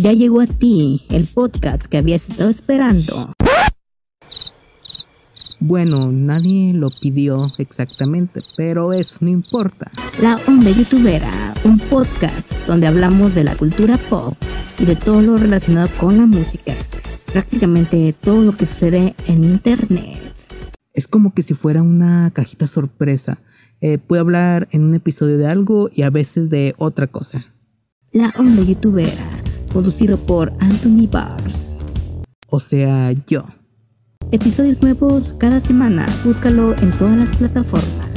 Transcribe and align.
Ya 0.00 0.12
llegó 0.12 0.40
a 0.40 0.46
ti 0.46 1.02
el 1.10 1.26
podcast 1.26 1.86
que 1.86 1.98
habías 1.98 2.28
estado 2.28 2.50
esperando. 2.50 3.32
Bueno, 5.58 6.12
nadie 6.12 6.72
lo 6.72 6.90
pidió 6.90 7.50
exactamente, 7.58 8.40
pero 8.56 8.92
eso 8.92 9.16
no 9.22 9.28
importa. 9.28 9.90
La 10.22 10.38
Onda 10.46 10.70
Youtubera, 10.70 11.52
un 11.64 11.78
podcast 11.78 12.52
donde 12.68 12.86
hablamos 12.86 13.34
de 13.34 13.42
la 13.42 13.56
cultura 13.56 13.98
pop 14.08 14.34
y 14.78 14.84
de 14.84 14.94
todo 14.94 15.20
lo 15.20 15.36
relacionado 15.36 15.88
con 15.98 16.16
la 16.16 16.26
música. 16.26 16.74
Prácticamente 17.32 18.14
todo 18.20 18.42
lo 18.42 18.56
que 18.56 18.66
sucede 18.66 19.16
en 19.26 19.42
internet. 19.42 20.20
Es 20.92 21.08
como 21.08 21.34
que 21.34 21.42
si 21.42 21.54
fuera 21.54 21.82
una 21.82 22.30
cajita 22.32 22.68
sorpresa. 22.68 23.40
Eh, 23.80 23.98
puedo 23.98 24.22
hablar 24.22 24.68
en 24.70 24.84
un 24.84 24.94
episodio 24.94 25.38
de 25.38 25.48
algo 25.48 25.90
y 25.92 26.02
a 26.02 26.10
veces 26.10 26.50
de 26.50 26.74
otra 26.78 27.08
cosa. 27.08 27.46
La 28.12 28.32
Onda 28.38 28.62
Youtubera, 28.62 29.27
producido 29.68 30.16
por 30.18 30.52
Anthony 30.60 31.08
Bars. 31.10 31.76
O 32.48 32.60
sea, 32.60 33.12
yo. 33.26 33.44
Episodios 34.30 34.82
nuevos 34.82 35.34
cada 35.38 35.60
semana. 35.60 36.06
Búscalo 36.24 36.74
en 36.78 36.90
todas 36.92 37.16
las 37.16 37.36
plataformas. 37.36 38.07